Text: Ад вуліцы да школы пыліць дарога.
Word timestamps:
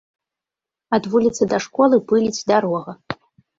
Ад 0.99 1.09
вуліцы 1.11 1.49
да 1.53 1.61
школы 1.67 2.01
пыліць 2.09 2.45
дарога. 2.55 2.99